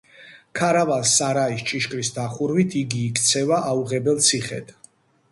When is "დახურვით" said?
2.15-2.77